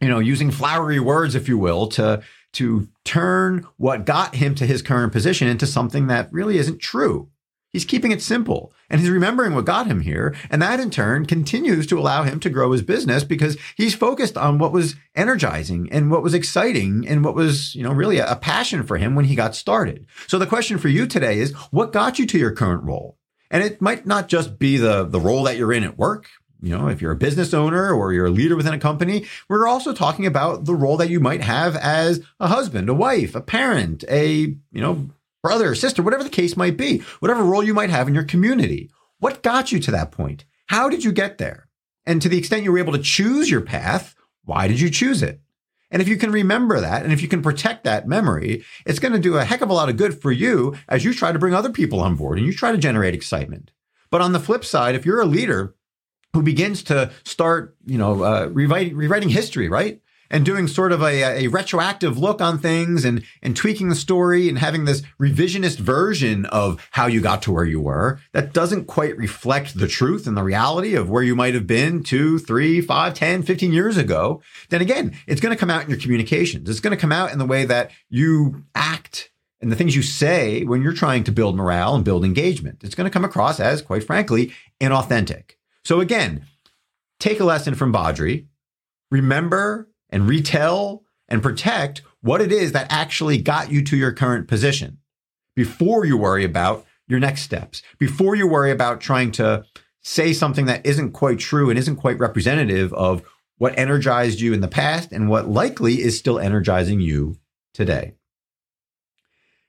you 0.00 0.08
know, 0.08 0.18
using 0.18 0.50
flowery 0.50 1.00
words, 1.00 1.34
if 1.34 1.48
you 1.48 1.58
will, 1.58 1.88
to, 1.88 2.22
to 2.52 2.88
turn 3.04 3.66
what 3.76 4.04
got 4.04 4.36
him 4.36 4.54
to 4.54 4.66
his 4.66 4.82
current 4.82 5.12
position 5.12 5.48
into 5.48 5.66
something 5.66 6.06
that 6.06 6.32
really 6.32 6.58
isn't 6.58 6.80
true. 6.80 7.28
He's 7.76 7.84
keeping 7.84 8.10
it 8.10 8.22
simple 8.22 8.72
and 8.88 9.02
he's 9.02 9.10
remembering 9.10 9.54
what 9.54 9.66
got 9.66 9.86
him 9.86 10.00
here. 10.00 10.34
And 10.48 10.62
that 10.62 10.80
in 10.80 10.88
turn 10.88 11.26
continues 11.26 11.86
to 11.88 11.98
allow 11.98 12.22
him 12.22 12.40
to 12.40 12.48
grow 12.48 12.72
his 12.72 12.80
business 12.80 13.22
because 13.22 13.58
he's 13.76 13.94
focused 13.94 14.38
on 14.38 14.56
what 14.56 14.72
was 14.72 14.94
energizing 15.14 15.86
and 15.92 16.10
what 16.10 16.22
was 16.22 16.32
exciting 16.32 17.06
and 17.06 17.22
what 17.22 17.34
was, 17.34 17.74
you 17.74 17.82
know, 17.82 17.92
really 17.92 18.16
a, 18.16 18.34
passion 18.36 18.82
for 18.82 18.96
him 18.96 19.14
when 19.14 19.26
he 19.26 19.34
got 19.34 19.54
started. 19.54 20.06
So 20.26 20.38
the 20.38 20.46
question 20.46 20.78
for 20.78 20.88
you 20.88 21.06
today 21.06 21.38
is 21.38 21.52
what 21.70 21.92
got 21.92 22.18
you 22.18 22.24
to 22.28 22.38
your 22.38 22.52
current 22.52 22.82
role? 22.82 23.18
And 23.50 23.62
it 23.62 23.82
might 23.82 24.06
not 24.06 24.28
just 24.28 24.58
be 24.58 24.78
the, 24.78 25.04
the 25.04 25.20
role 25.20 25.42
that 25.42 25.58
you're 25.58 25.74
in 25.74 25.84
at 25.84 25.98
work. 25.98 26.30
You 26.62 26.78
know, 26.78 26.88
if 26.88 27.02
you're 27.02 27.12
a 27.12 27.16
business 27.16 27.52
owner 27.52 27.92
or 27.92 28.14
you're 28.14 28.24
a 28.24 28.30
leader 28.30 28.56
within 28.56 28.72
a 28.72 28.78
company, 28.78 29.26
we're 29.50 29.68
also 29.68 29.92
talking 29.92 30.24
about 30.24 30.64
the 30.64 30.74
role 30.74 30.96
that 30.96 31.10
you 31.10 31.20
might 31.20 31.42
have 31.42 31.76
as 31.76 32.24
a 32.40 32.48
husband, 32.48 32.88
a 32.88 32.94
wife, 32.94 33.34
a 33.34 33.42
parent, 33.42 34.02
a, 34.08 34.32
you 34.32 34.80
know, 34.80 35.10
brother, 35.46 35.76
sister, 35.76 36.02
whatever 36.02 36.24
the 36.24 36.28
case 36.28 36.56
might 36.56 36.76
be, 36.76 36.98
whatever 37.20 37.44
role 37.44 37.62
you 37.62 37.72
might 37.72 37.88
have 37.88 38.08
in 38.08 38.14
your 38.14 38.24
community. 38.24 38.90
What 39.20 39.44
got 39.44 39.70
you 39.70 39.78
to 39.78 39.92
that 39.92 40.10
point? 40.10 40.44
How 40.66 40.88
did 40.88 41.04
you 41.04 41.12
get 41.12 41.38
there? 41.38 41.68
And 42.04 42.20
to 42.20 42.28
the 42.28 42.36
extent 42.36 42.64
you 42.64 42.72
were 42.72 42.80
able 42.80 42.94
to 42.94 42.98
choose 42.98 43.48
your 43.48 43.60
path, 43.60 44.16
why 44.42 44.66
did 44.66 44.80
you 44.80 44.90
choose 44.90 45.22
it? 45.22 45.40
And 45.92 46.02
if 46.02 46.08
you 46.08 46.16
can 46.16 46.32
remember 46.32 46.80
that, 46.80 47.04
and 47.04 47.12
if 47.12 47.22
you 47.22 47.28
can 47.28 47.42
protect 47.42 47.84
that 47.84 48.08
memory, 48.08 48.64
it's 48.84 48.98
going 48.98 49.12
to 49.12 49.20
do 49.20 49.36
a 49.36 49.44
heck 49.44 49.60
of 49.60 49.70
a 49.70 49.72
lot 49.72 49.88
of 49.88 49.96
good 49.96 50.20
for 50.20 50.32
you 50.32 50.74
as 50.88 51.04
you 51.04 51.14
try 51.14 51.30
to 51.30 51.38
bring 51.38 51.54
other 51.54 51.70
people 51.70 52.00
on 52.00 52.16
board 52.16 52.38
and 52.38 52.46
you 52.48 52.52
try 52.52 52.72
to 52.72 52.78
generate 52.78 53.14
excitement. 53.14 53.70
But 54.10 54.22
on 54.22 54.32
the 54.32 54.40
flip 54.40 54.64
side, 54.64 54.96
if 54.96 55.06
you're 55.06 55.20
a 55.20 55.26
leader 55.26 55.76
who 56.32 56.42
begins 56.42 56.82
to 56.84 57.12
start, 57.22 57.76
you 57.86 57.98
know, 57.98 58.24
uh, 58.24 58.46
rewriting, 58.46 58.96
rewriting 58.96 59.28
history, 59.28 59.68
right? 59.68 60.00
And 60.30 60.44
doing 60.44 60.66
sort 60.66 60.92
of 60.92 61.02
a, 61.02 61.44
a 61.44 61.48
retroactive 61.48 62.18
look 62.18 62.40
on 62.40 62.58
things 62.58 63.04
and, 63.04 63.24
and 63.42 63.56
tweaking 63.56 63.88
the 63.88 63.94
story 63.94 64.48
and 64.48 64.58
having 64.58 64.84
this 64.84 65.02
revisionist 65.20 65.78
version 65.78 66.46
of 66.46 66.86
how 66.92 67.06
you 67.06 67.20
got 67.20 67.42
to 67.42 67.52
where 67.52 67.64
you 67.64 67.80
were 67.80 68.20
that 68.32 68.52
doesn't 68.52 68.86
quite 68.86 69.16
reflect 69.16 69.78
the 69.78 69.88
truth 69.88 70.26
and 70.26 70.36
the 70.36 70.42
reality 70.42 70.94
of 70.94 71.10
where 71.10 71.22
you 71.22 71.34
might 71.34 71.54
have 71.54 71.66
been 71.66 72.02
two, 72.02 72.38
three, 72.38 72.80
five, 72.80 73.14
10, 73.14 73.42
15 73.42 73.72
years 73.72 73.96
ago, 73.96 74.42
then 74.68 74.80
again, 74.80 75.16
it's 75.26 75.40
going 75.40 75.54
to 75.54 75.60
come 75.60 75.70
out 75.70 75.82
in 75.82 75.90
your 75.90 75.98
communications. 75.98 76.68
It's 76.68 76.80
going 76.80 76.96
to 76.96 77.00
come 77.00 77.12
out 77.12 77.32
in 77.32 77.38
the 77.38 77.46
way 77.46 77.64
that 77.64 77.90
you 78.08 78.64
act 78.74 79.30
and 79.60 79.72
the 79.72 79.76
things 79.76 79.96
you 79.96 80.02
say 80.02 80.64
when 80.64 80.82
you're 80.82 80.92
trying 80.92 81.24
to 81.24 81.32
build 81.32 81.56
morale 81.56 81.94
and 81.94 82.04
build 82.04 82.24
engagement. 82.24 82.84
It's 82.84 82.94
going 82.94 83.06
to 83.08 83.12
come 83.12 83.24
across 83.24 83.58
as, 83.58 83.82
quite 83.82 84.04
frankly, 84.04 84.52
inauthentic. 84.80 85.52
So 85.84 86.00
again, 86.00 86.44
take 87.18 87.40
a 87.40 87.44
lesson 87.44 87.74
from 87.74 87.92
Badri. 87.92 88.46
Remember 89.10 89.88
and 90.10 90.28
retell 90.28 91.04
and 91.28 91.42
protect 91.42 92.02
what 92.20 92.40
it 92.40 92.52
is 92.52 92.72
that 92.72 92.86
actually 92.90 93.38
got 93.38 93.70
you 93.70 93.82
to 93.84 93.96
your 93.96 94.12
current 94.12 94.48
position 94.48 94.98
before 95.54 96.04
you 96.04 96.16
worry 96.16 96.44
about 96.44 96.84
your 97.08 97.20
next 97.20 97.42
steps, 97.42 97.82
before 97.98 98.34
you 98.34 98.46
worry 98.46 98.70
about 98.70 99.00
trying 99.00 99.30
to 99.32 99.64
say 100.02 100.32
something 100.32 100.66
that 100.66 100.84
isn't 100.84 101.12
quite 101.12 101.38
true 101.38 101.70
and 101.70 101.78
isn't 101.78 101.96
quite 101.96 102.18
representative 102.18 102.92
of 102.94 103.22
what 103.58 103.76
energized 103.78 104.40
you 104.40 104.52
in 104.52 104.60
the 104.60 104.68
past 104.68 105.12
and 105.12 105.28
what 105.28 105.48
likely 105.48 106.00
is 106.00 106.18
still 106.18 106.38
energizing 106.38 107.00
you 107.00 107.38
today. 107.72 108.12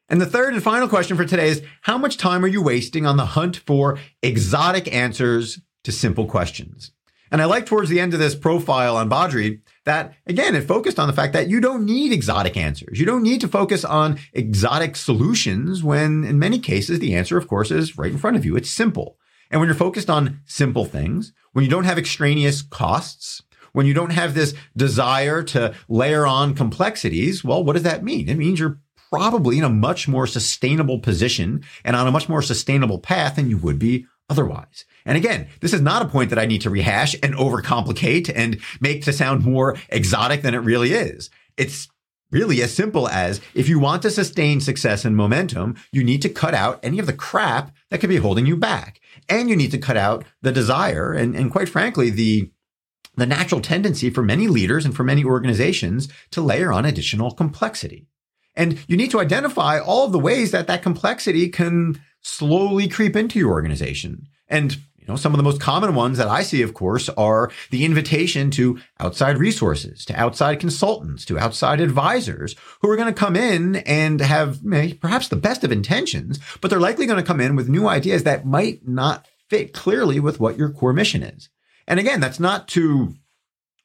And 0.09 0.21
the 0.21 0.25
third 0.25 0.53
and 0.53 0.63
final 0.63 0.87
question 0.87 1.17
for 1.17 1.25
today 1.25 1.49
is 1.49 1.63
how 1.81 1.97
much 1.97 2.17
time 2.17 2.43
are 2.43 2.49
you 2.49 2.61
wasting 2.61 3.05
on 3.05 3.17
the 3.17 3.25
hunt 3.25 3.57
for 3.57 3.97
exotic 4.21 4.93
answers 4.93 5.59
to 5.83 5.91
simple 5.91 6.25
questions? 6.25 6.91
And 7.29 7.41
I 7.41 7.45
like 7.45 7.65
towards 7.65 7.89
the 7.89 7.99
end 7.99 8.13
of 8.13 8.19
this 8.19 8.35
profile 8.35 8.95
on 8.95 9.09
Badri 9.09 9.61
that, 9.87 10.13
again, 10.25 10.53
it 10.53 10.67
focused 10.67 10.99
on 10.99 11.07
the 11.07 11.13
fact 11.13 11.33
that 11.33 11.47
you 11.47 11.59
don't 11.59 11.85
need 11.85 12.11
exotic 12.11 12.57
answers. 12.57 12.99
You 12.99 13.05
don't 13.05 13.23
need 13.23 13.41
to 13.41 13.47
focus 13.47 13.85
on 13.85 14.19
exotic 14.33 14.95
solutions 14.97 15.81
when 15.81 16.25
in 16.25 16.37
many 16.37 16.59
cases, 16.59 16.99
the 16.99 17.15
answer, 17.15 17.37
of 17.37 17.47
course, 17.47 17.71
is 17.71 17.97
right 17.97 18.11
in 18.11 18.17
front 18.17 18.35
of 18.35 18.43
you. 18.43 18.55
It's 18.57 18.69
simple. 18.69 19.17
And 19.49 19.61
when 19.61 19.69
you're 19.69 19.75
focused 19.75 20.09
on 20.09 20.41
simple 20.45 20.83
things, 20.83 21.31
when 21.53 21.63
you 21.63 21.71
don't 21.71 21.85
have 21.85 21.97
extraneous 21.97 22.61
costs, 22.61 23.43
when 23.71 23.85
you 23.85 23.93
don't 23.93 24.11
have 24.11 24.33
this 24.33 24.53
desire 24.75 25.41
to 25.43 25.73
layer 25.87 26.27
on 26.27 26.53
complexities, 26.53 27.43
well, 27.43 27.63
what 27.63 27.73
does 27.73 27.83
that 27.83 28.03
mean? 28.03 28.27
It 28.27 28.37
means 28.37 28.59
you're 28.59 28.81
probably 29.09 29.57
in 29.57 29.63
a 29.63 29.69
much 29.69 30.07
more 30.09 30.27
sustainable 30.27 30.99
position 30.99 31.63
and 31.85 31.95
on 31.95 32.07
a 32.07 32.11
much 32.11 32.27
more 32.27 32.41
sustainable 32.41 32.99
path 32.99 33.37
than 33.37 33.49
you 33.49 33.57
would 33.57 33.79
be 33.79 34.05
otherwise. 34.29 34.85
And 35.05 35.17
again, 35.17 35.47
this 35.61 35.73
is 35.73 35.81
not 35.81 36.01
a 36.01 36.09
point 36.09 36.29
that 36.29 36.39
I 36.39 36.45
need 36.45 36.61
to 36.61 36.69
rehash 36.69 37.15
and 37.23 37.33
overcomplicate 37.35 38.31
and 38.33 38.59
make 38.81 39.03
to 39.05 39.13
sound 39.13 39.45
more 39.45 39.77
exotic 39.89 40.41
than 40.41 40.53
it 40.53 40.59
really 40.59 40.93
is. 40.93 41.29
It's 41.55 41.87
really 42.31 42.61
as 42.61 42.73
simple 42.73 43.07
as 43.07 43.39
if 43.53 43.69
you 43.69 43.79
want 43.79 44.01
to 44.01 44.11
sustain 44.11 44.59
success 44.59 45.05
and 45.05 45.15
momentum, 45.15 45.75
you 45.91 46.03
need 46.03 46.21
to 46.21 46.29
cut 46.29 46.53
out 46.53 46.79
any 46.83 46.99
of 46.99 47.05
the 47.05 47.13
crap 47.13 47.71
that 47.89 47.99
could 47.99 48.09
be 48.09 48.17
holding 48.17 48.45
you 48.45 48.57
back. 48.57 48.99
And 49.29 49.49
you 49.49 49.55
need 49.55 49.71
to 49.71 49.77
cut 49.77 49.97
out 49.97 50.25
the 50.41 50.51
desire 50.51 51.13
and, 51.13 51.35
and 51.35 51.51
quite 51.51 51.69
frankly, 51.69 52.09
the 52.09 52.51
the 53.15 53.25
natural 53.25 53.61
tendency 53.61 54.11
for 54.11 54.21
many 54.21 54.47
leaders 54.47 54.85
and 54.85 54.95
for 54.95 55.03
many 55.03 55.23
organizations 55.23 56.07
to 56.29 56.39
layer 56.39 56.71
on 56.71 56.85
additional 56.85 57.31
complexity. 57.31 58.05
And 58.57 58.79
you 58.87 58.97
need 58.97 59.11
to 59.11 59.21
identify 59.21 59.79
all 59.79 60.05
of 60.05 60.11
the 60.11 60.19
ways 60.19 60.51
that 60.51 60.67
that 60.67 60.81
complexity 60.81 61.47
can 61.47 62.01
slowly 62.21 62.89
creep 62.89 63.15
into 63.15 63.39
your 63.39 63.51
organization. 63.51 64.27
And 64.49 64.75
you 64.97 65.05
know, 65.07 65.15
some 65.15 65.31
of 65.31 65.37
the 65.37 65.43
most 65.43 65.61
common 65.61 65.95
ones 65.95 66.17
that 66.17 66.27
I 66.27 66.43
see, 66.43 66.61
of 66.61 66.73
course, 66.73 67.07
are 67.09 67.49
the 67.71 67.85
invitation 67.85 68.51
to 68.51 68.77
outside 68.99 69.37
resources, 69.37 70.03
to 70.05 70.19
outside 70.19 70.59
consultants, 70.59 71.23
to 71.25 71.39
outside 71.39 71.79
advisors 71.79 72.55
who 72.81 72.89
are 72.89 72.97
going 72.97 73.13
to 73.13 73.17
come 73.17 73.37
in 73.37 73.77
and 73.77 74.19
have 74.19 74.59
perhaps 74.99 75.29
the 75.29 75.37
best 75.37 75.63
of 75.63 75.71
intentions, 75.71 76.39
but 76.59 76.69
they're 76.69 76.79
likely 76.79 77.05
going 77.05 77.21
to 77.21 77.25
come 77.25 77.39
in 77.39 77.55
with 77.55 77.69
new 77.69 77.87
ideas 77.87 78.23
that 78.23 78.45
might 78.45 78.85
not 78.85 79.25
fit 79.49 79.71
clearly 79.71 80.19
with 80.19 80.41
what 80.41 80.57
your 80.57 80.69
core 80.69 80.91
mission 80.91 81.23
is. 81.23 81.47
And 81.87 82.01
again, 82.01 82.19
that's 82.19 82.39
not 82.39 82.67
to 82.69 83.15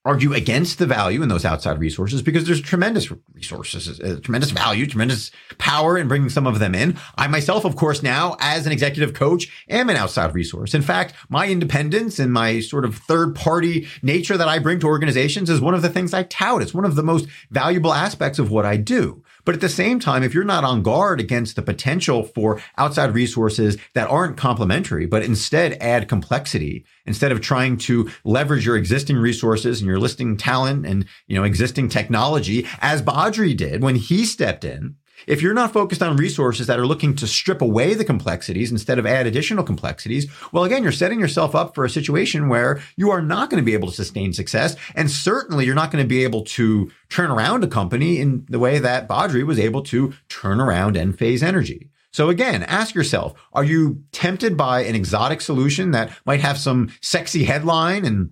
argue 0.05 0.33
against 0.33 0.79
the 0.79 0.87
value 0.87 1.23
in 1.23 1.29
those 1.29 1.45
outside 1.45 1.79
resources 1.79 2.23
because 2.23 2.45
there's 2.45 2.61
tremendous 2.61 3.13
resources, 3.35 4.01
uh, 4.01 4.19
tremendous 4.23 4.51
value, 4.51 4.87
tremendous 4.87 5.31
power 5.59 5.97
in 5.97 6.09
bringing 6.09 6.29
some 6.29 6.47
of 6.47 6.59
them 6.59 6.75
in. 6.75 6.97
I 7.17 7.29
myself, 7.29 7.65
of 7.65 7.77
course, 7.77 8.03
now 8.03 8.37
as 8.41 8.67
an 8.67 8.73
executive 8.73 9.15
coach 9.15 9.49
am 9.69 9.91
an 9.91 9.97
outside 9.97 10.35
resource. 10.35 10.75
In 10.75 10.83
fact, 10.83 11.15
my 11.29 11.49
independence 11.49 12.19
and 12.19 12.33
my 12.33 12.59
sort 12.61 12.85
of 12.85 12.97
third 12.97 13.37
party 13.37 13.87
nature 14.03 14.37
that 14.37 14.49
I 14.49 14.59
bring 14.59 14.81
to 14.81 14.89
organizations 14.89 15.49
is 15.49 15.61
one 15.61 15.75
of 15.75 15.83
the 15.83 15.91
things 15.91 16.13
I 16.13 16.25
tout. 16.25 16.63
It's 16.63 16.75
one 16.75 16.85
of 16.85 16.97
the 16.97 17.05
most 17.05 17.29
valuable 17.51 17.93
aspects 17.93 18.41
of 18.41 18.51
what 18.51 18.67
I 18.67 18.77
do. 18.79 19.23
But 19.45 19.55
at 19.55 19.61
the 19.61 19.69
same 19.69 19.99
time, 19.99 20.23
if 20.23 20.35
you're 20.35 20.45
not 20.45 20.65
on 20.65 20.83
guard 20.83 21.21
against 21.21 21.57
the 21.57 21.63
potential 21.63 22.23
for 22.23 22.61
outside 22.79 23.15
resources 23.15 23.77
that 23.95 24.09
aren't 24.09 24.37
complementary, 24.37 25.07
but 25.07 25.25
instead 25.25 25.73
add 25.81 26.09
complexity, 26.09 26.85
instead 27.07 27.33
of 27.33 27.41
trying 27.41 27.77
to 27.79 28.11
leverage 28.25 28.65
your 28.65 28.77
existing 28.77 29.17
resources 29.17 29.81
and 29.81 29.89
your 29.89 29.99
listing 29.99 30.37
talent 30.37 30.87
and, 30.87 31.07
you 31.27 31.37
know, 31.37 31.45
existing 31.45 31.89
technology 31.89 32.67
as 32.81 33.03
Badri 33.03 33.57
did 33.57 33.83
when 33.83 33.97
he 33.97 34.25
stepped 34.25 34.65
in, 34.65 34.97
if 35.27 35.43
you're 35.43 35.55
not 35.55 35.73
focused 35.73 36.03
on 36.03 36.17
resources 36.17 36.67
that 36.67 36.79
are 36.79 36.87
looking 36.87 37.15
to 37.17 37.27
strip 37.27 37.63
away 37.63 37.95
the 37.95 38.05
complexities 38.05 38.71
instead 38.71 38.99
of 38.99 39.07
add 39.07 39.27
additional 39.27 39.65
complexities, 39.65 40.31
well, 40.53 40.65
again, 40.65 40.83
you're 40.83 40.93
setting 40.93 41.21
yourself 41.21 41.55
up 41.55 41.75
for 41.75 41.85
a 41.85 41.91
situation 41.91 42.49
where 42.49 42.81
you 42.97 43.11
are 43.11 43.23
not 43.23 43.51
going 43.51 43.63
to 43.63 43.65
be 43.65 43.75
able 43.75 43.89
to 43.89 43.95
sustain 43.95 44.33
success. 44.33 44.77
And 44.95 45.11
certainly 45.11 45.65
you're 45.65 45.75
not 45.75 45.91
going 45.91 46.05
to 46.05 46.09
be 46.09 46.25
able 46.25 46.43
to 46.45 46.91
turn 47.09 47.31
around 47.31 47.65
a 47.65 47.69
company 47.69 48.21
in 48.21 48.47
the 48.49 48.59
way 48.59 48.79
that 48.79 49.09
Badri 49.09 49.47
was 49.47 49.59
able 49.59 49.83
to 49.83 50.13
turn 50.29 50.61
around 50.61 50.97
Enphase 50.97 51.43
Energy. 51.43 51.89
So 52.13 52.29
again, 52.29 52.63
ask 52.65 52.95
yourself, 52.95 53.35
are 53.55 53.65
you 53.65 54.03
tempted 54.13 54.57
by 54.57 54.83
an 54.83 54.95
exotic 54.95 55.41
solution 55.41 55.93
that 55.93 56.13
might 56.27 56.41
have 56.41 56.59
some 56.59 56.91
sexy 57.01 57.45
headline 57.45 58.05
and 58.05 58.31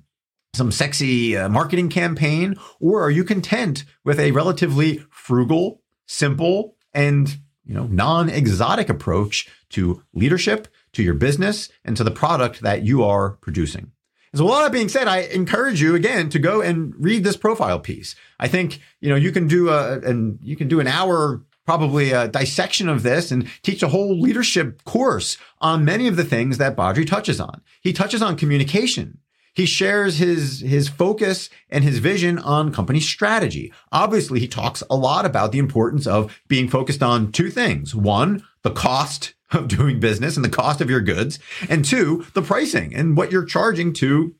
some 0.54 0.70
sexy 0.70 1.36
uh, 1.36 1.48
marketing 1.48 1.88
campaign? 1.88 2.56
Or 2.78 3.02
are 3.02 3.10
you 3.10 3.24
content 3.24 3.84
with 4.04 4.20
a 4.20 4.32
relatively 4.32 5.02
frugal, 5.10 5.80
simple, 6.06 6.76
and 6.92 7.38
you 7.64 7.74
know, 7.74 7.86
non-exotic 7.86 8.88
approach 8.88 9.48
to 9.70 10.02
leadership, 10.12 10.66
to 10.92 11.02
your 11.02 11.14
business, 11.14 11.68
and 11.84 11.96
to 11.96 12.02
the 12.02 12.10
product 12.10 12.62
that 12.62 12.82
you 12.82 13.04
are 13.04 13.30
producing. 13.42 13.92
So, 14.34 14.44
with 14.44 14.52
all 14.52 14.62
that 14.62 14.72
being 14.72 14.88
said, 14.88 15.08
I 15.08 15.20
encourage 15.20 15.80
you 15.80 15.94
again 15.94 16.30
to 16.30 16.38
go 16.38 16.60
and 16.60 16.94
read 16.98 17.24
this 17.24 17.36
profile 17.36 17.80
piece. 17.80 18.14
I 18.38 18.48
think 18.48 18.80
you 19.00 19.08
know 19.08 19.16
you 19.16 19.32
can 19.32 19.46
do 19.46 19.68
a 19.70 20.00
and 20.00 20.38
you 20.42 20.56
can 20.56 20.68
do 20.68 20.80
an 20.80 20.86
hour 20.86 21.42
probably 21.66 22.10
a 22.10 22.26
dissection 22.26 22.88
of 22.88 23.04
this 23.04 23.30
and 23.30 23.48
teach 23.62 23.82
a 23.82 23.88
whole 23.88 24.18
leadership 24.18 24.82
course 24.84 25.36
on 25.60 25.84
many 25.84 26.08
of 26.08 26.16
the 26.16 26.24
things 26.24 26.58
that 26.58 26.76
Badri 26.76 27.06
touches 27.06 27.40
on. 27.40 27.60
He 27.80 27.92
touches 27.92 28.22
on 28.22 28.36
communication. 28.36 29.18
He 29.54 29.66
shares 29.66 30.18
his, 30.18 30.60
his 30.60 30.88
focus 30.88 31.50
and 31.68 31.84
his 31.84 31.98
vision 31.98 32.38
on 32.38 32.72
company 32.72 33.00
strategy. 33.00 33.72
Obviously, 33.92 34.40
he 34.40 34.48
talks 34.48 34.82
a 34.88 34.96
lot 34.96 35.26
about 35.26 35.52
the 35.52 35.58
importance 35.58 36.06
of 36.06 36.40
being 36.48 36.68
focused 36.68 37.02
on 37.02 37.32
two 37.32 37.50
things. 37.50 37.94
One, 37.94 38.44
the 38.62 38.70
cost 38.70 39.34
of 39.52 39.68
doing 39.68 40.00
business 40.00 40.36
and 40.36 40.44
the 40.44 40.50
cost 40.50 40.80
of 40.80 40.90
your 40.90 41.00
goods. 41.00 41.38
And 41.68 41.84
two, 41.84 42.26
the 42.34 42.42
pricing 42.42 42.94
and 42.94 43.16
what 43.16 43.32
you're 43.32 43.44
charging 43.44 43.92
to 43.94 44.34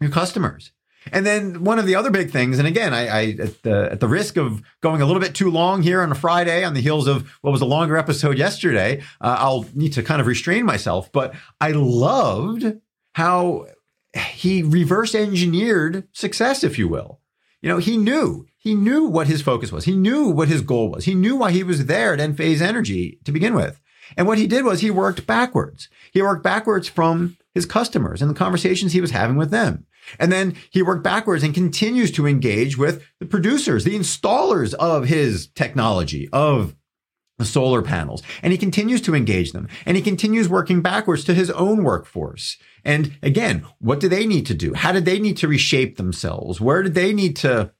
your 0.00 0.10
customers. 0.10 0.72
And 1.12 1.24
then 1.24 1.64
one 1.64 1.78
of 1.78 1.86
the 1.86 1.94
other 1.94 2.10
big 2.10 2.30
things, 2.30 2.58
and 2.58 2.66
again, 2.66 2.92
I, 2.92 3.06
I 3.06 3.22
at, 3.40 3.62
the, 3.62 3.88
at 3.92 4.00
the 4.00 4.08
risk 4.08 4.36
of 4.36 4.62
going 4.82 5.00
a 5.00 5.06
little 5.06 5.22
bit 5.22 5.34
too 5.34 5.50
long 5.50 5.82
here 5.82 6.02
on 6.02 6.10
a 6.10 6.14
Friday 6.14 6.64
on 6.64 6.74
the 6.74 6.80
heels 6.80 7.06
of 7.06 7.28
what 7.40 7.50
was 7.50 7.62
a 7.62 7.66
longer 7.66 7.96
episode 7.96 8.36
yesterday, 8.36 9.00
uh, 9.20 9.36
I'll 9.38 9.66
need 9.74 9.92
to 9.94 10.02
kind 10.02 10.20
of 10.20 10.26
restrain 10.26 10.66
myself. 10.66 11.10
But 11.12 11.34
I 11.60 11.70
loved 11.70 12.78
how 13.14 13.66
he 14.14 14.62
reverse 14.62 15.14
engineered 15.14 16.08
success, 16.12 16.64
if 16.64 16.78
you 16.78 16.88
will. 16.88 17.20
You 17.60 17.68
know, 17.68 17.78
he 17.78 17.96
knew, 17.96 18.46
he 18.56 18.74
knew 18.74 19.04
what 19.04 19.26
his 19.26 19.42
focus 19.42 19.72
was. 19.72 19.84
He 19.84 19.96
knew 19.96 20.28
what 20.28 20.48
his 20.48 20.62
goal 20.62 20.90
was. 20.90 21.04
He 21.04 21.14
knew 21.14 21.36
why 21.36 21.50
he 21.50 21.62
was 21.62 21.86
there 21.86 22.12
at 22.12 22.20
Enphase 22.20 22.60
Energy 22.60 23.18
to 23.24 23.32
begin 23.32 23.54
with. 23.54 23.80
And 24.16 24.26
what 24.26 24.38
he 24.38 24.46
did 24.46 24.64
was 24.64 24.80
he 24.80 24.90
worked 24.90 25.26
backwards. 25.26 25.88
He 26.12 26.22
worked 26.22 26.42
backwards 26.42 26.88
from 26.88 27.36
his 27.54 27.66
customers 27.66 28.22
and 28.22 28.30
the 28.30 28.34
conversations 28.34 28.92
he 28.92 29.00
was 29.00 29.10
having 29.10 29.36
with 29.36 29.50
them. 29.50 29.86
And 30.18 30.32
then 30.32 30.56
he 30.70 30.82
worked 30.82 31.04
backwards 31.04 31.42
and 31.42 31.52
continues 31.52 32.10
to 32.12 32.26
engage 32.26 32.78
with 32.78 33.04
the 33.20 33.26
producers, 33.26 33.84
the 33.84 33.98
installers 33.98 34.72
of 34.74 35.06
his 35.06 35.48
technology, 35.48 36.28
of 36.32 36.74
solar 37.44 37.82
panels. 37.82 38.22
And 38.42 38.52
he 38.52 38.58
continues 38.58 39.00
to 39.02 39.14
engage 39.14 39.52
them 39.52 39.68
and 39.86 39.96
he 39.96 40.02
continues 40.02 40.48
working 40.48 40.82
backwards 40.82 41.24
to 41.24 41.34
his 41.34 41.50
own 41.50 41.84
workforce. 41.84 42.58
And 42.84 43.16
again, 43.22 43.64
what 43.78 44.00
do 44.00 44.08
they 44.08 44.26
need 44.26 44.46
to 44.46 44.54
do? 44.54 44.74
How 44.74 44.92
did 44.92 45.04
they 45.04 45.18
need 45.18 45.36
to 45.38 45.48
reshape 45.48 45.96
themselves? 45.96 46.60
Where 46.60 46.82
did 46.82 46.94
they 46.94 47.12
need 47.12 47.36
to 47.36 47.72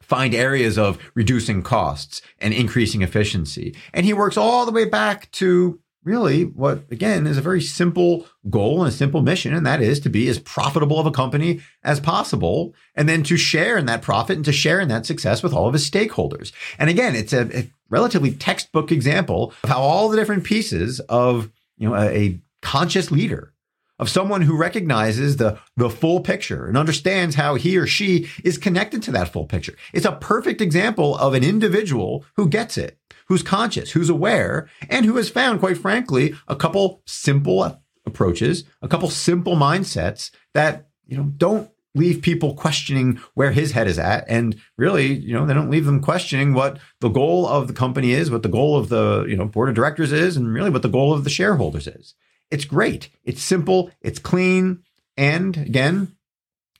find 0.00 0.34
areas 0.34 0.78
of 0.78 0.98
reducing 1.14 1.62
costs 1.62 2.22
and 2.38 2.54
increasing 2.54 3.02
efficiency? 3.02 3.74
And 3.92 4.06
he 4.06 4.12
works 4.12 4.36
all 4.36 4.64
the 4.64 4.72
way 4.72 4.84
back 4.84 5.30
to 5.32 5.80
really 6.06 6.44
what 6.44 6.84
again 6.90 7.26
is 7.26 7.36
a 7.36 7.42
very 7.42 7.60
simple 7.60 8.26
goal 8.48 8.82
and 8.82 8.88
a 8.88 8.96
simple 8.96 9.22
mission 9.22 9.52
and 9.52 9.66
that 9.66 9.82
is 9.82 9.98
to 9.98 10.08
be 10.08 10.28
as 10.28 10.38
profitable 10.38 11.00
of 11.00 11.06
a 11.06 11.10
company 11.10 11.60
as 11.82 11.98
possible 11.98 12.72
and 12.94 13.08
then 13.08 13.24
to 13.24 13.36
share 13.36 13.76
in 13.76 13.86
that 13.86 14.02
profit 14.02 14.36
and 14.36 14.44
to 14.44 14.52
share 14.52 14.78
in 14.78 14.86
that 14.86 15.04
success 15.04 15.42
with 15.42 15.52
all 15.52 15.66
of 15.66 15.72
his 15.72 15.90
stakeholders 15.90 16.52
and 16.78 16.88
again 16.88 17.16
it's 17.16 17.32
a, 17.32 17.58
a 17.58 17.70
relatively 17.88 18.32
textbook 18.32 18.92
example 18.92 19.52
of 19.62 19.70
how 19.70 19.80
all 19.80 20.08
the 20.08 20.16
different 20.16 20.44
pieces 20.44 21.00
of 21.00 21.50
you 21.76 21.88
know 21.88 21.94
a, 21.94 22.16
a 22.16 22.40
conscious 22.62 23.10
leader 23.10 23.52
of 23.98 24.10
someone 24.10 24.42
who 24.42 24.56
recognizes 24.56 25.38
the, 25.38 25.58
the 25.76 25.88
full 25.88 26.20
picture 26.20 26.66
and 26.66 26.76
understands 26.76 27.34
how 27.34 27.54
he 27.54 27.78
or 27.78 27.86
she 27.86 28.28
is 28.44 28.58
connected 28.58 29.02
to 29.02 29.10
that 29.10 29.28
full 29.28 29.46
picture. 29.46 29.74
It's 29.94 30.04
a 30.04 30.12
perfect 30.12 30.60
example 30.60 31.16
of 31.16 31.32
an 31.32 31.42
individual 31.42 32.22
who 32.36 32.46
gets 32.46 32.76
it 32.76 32.98
who's 33.26 33.42
conscious, 33.42 33.92
who's 33.92 34.08
aware, 34.08 34.68
and 34.88 35.04
who 35.04 35.16
has 35.16 35.28
found, 35.28 35.60
quite 35.60 35.78
frankly, 35.78 36.34
a 36.48 36.56
couple 36.56 37.02
simple 37.06 37.82
approaches, 38.06 38.64
a 38.82 38.88
couple 38.88 39.10
simple 39.10 39.56
mindsets 39.56 40.30
that, 40.54 40.88
you 41.06 41.16
know, 41.16 41.24
don't 41.36 41.70
leave 41.96 42.22
people 42.22 42.54
questioning 42.54 43.20
where 43.34 43.52
his 43.52 43.72
head 43.72 43.86
is 43.86 43.98
at. 43.98 44.24
And 44.28 44.60
really, 44.76 45.12
you 45.14 45.32
know, 45.32 45.46
they 45.46 45.54
don't 45.54 45.70
leave 45.70 45.86
them 45.86 46.00
questioning 46.00 46.54
what 46.54 46.78
the 47.00 47.08
goal 47.08 47.46
of 47.46 47.68
the 47.68 47.72
company 47.74 48.12
is, 48.12 48.30
what 48.30 48.42
the 48.42 48.48
goal 48.48 48.76
of 48.76 48.88
the, 48.88 49.24
you 49.28 49.36
know, 49.36 49.46
board 49.46 49.68
of 49.68 49.74
directors 49.74 50.12
is, 50.12 50.36
and 50.36 50.52
really 50.52 50.70
what 50.70 50.82
the 50.82 50.88
goal 50.88 51.12
of 51.12 51.24
the 51.24 51.30
shareholders 51.30 51.86
is. 51.86 52.14
It's 52.50 52.64
great. 52.64 53.08
It's 53.24 53.42
simple. 53.42 53.90
It's 54.00 54.18
clean. 54.18 54.82
And 55.16 55.56
again, 55.56 56.16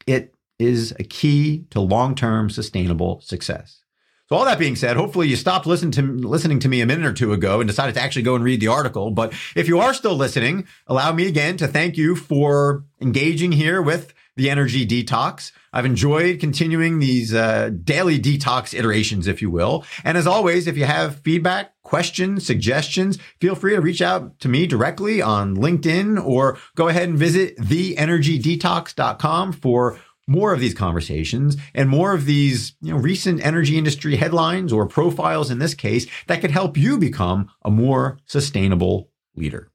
it 0.06 0.34
is 0.58 0.92
a 0.98 1.04
key 1.04 1.66
to 1.70 1.80
long 1.80 2.14
term 2.14 2.50
sustainable 2.50 3.20
success. 3.20 3.82
So 4.28 4.34
all 4.34 4.44
that 4.44 4.58
being 4.58 4.74
said, 4.74 4.96
hopefully 4.96 5.28
you 5.28 5.36
stopped 5.36 5.66
listening 5.66 5.92
to 5.92 6.02
listening 6.02 6.58
to 6.60 6.68
me 6.68 6.80
a 6.80 6.86
minute 6.86 7.06
or 7.06 7.12
two 7.12 7.32
ago 7.32 7.60
and 7.60 7.68
decided 7.68 7.94
to 7.94 8.02
actually 8.02 8.22
go 8.22 8.34
and 8.34 8.42
read 8.42 8.60
the 8.60 8.66
article. 8.68 9.12
But 9.12 9.32
if 9.54 9.68
you 9.68 9.78
are 9.78 9.94
still 9.94 10.16
listening, 10.16 10.66
allow 10.88 11.12
me 11.12 11.28
again 11.28 11.56
to 11.58 11.68
thank 11.68 11.96
you 11.96 12.16
for 12.16 12.84
engaging 13.00 13.52
here 13.52 13.80
with 13.80 14.12
the 14.34 14.50
energy 14.50 14.84
detox. 14.84 15.52
I've 15.72 15.86
enjoyed 15.86 16.40
continuing 16.40 16.98
these 16.98 17.32
uh, 17.32 17.70
daily 17.84 18.18
detox 18.18 18.74
iterations, 18.76 19.28
if 19.28 19.40
you 19.40 19.50
will. 19.50 19.84
And 20.04 20.18
as 20.18 20.26
always, 20.26 20.66
if 20.66 20.76
you 20.76 20.84
have 20.86 21.20
feedback, 21.20 21.72
questions, 21.82 22.44
suggestions, 22.44 23.18
feel 23.40 23.54
free 23.54 23.76
to 23.76 23.80
reach 23.80 24.02
out 24.02 24.40
to 24.40 24.48
me 24.48 24.66
directly 24.66 25.22
on 25.22 25.56
LinkedIn 25.56 26.22
or 26.22 26.58
go 26.74 26.88
ahead 26.88 27.08
and 27.08 27.16
visit 27.16 27.56
theenergydetox.com 27.58 29.52
for 29.52 29.98
more 30.26 30.52
of 30.52 30.60
these 30.60 30.74
conversations 30.74 31.56
and 31.74 31.88
more 31.88 32.14
of 32.14 32.24
these 32.24 32.74
you 32.80 32.92
know, 32.92 32.98
recent 32.98 33.44
energy 33.44 33.78
industry 33.78 34.16
headlines 34.16 34.72
or 34.72 34.86
profiles 34.86 35.50
in 35.50 35.58
this 35.58 35.74
case 35.74 36.06
that 36.26 36.40
could 36.40 36.50
help 36.50 36.76
you 36.76 36.98
become 36.98 37.48
a 37.62 37.70
more 37.70 38.18
sustainable 38.26 39.10
leader. 39.34 39.70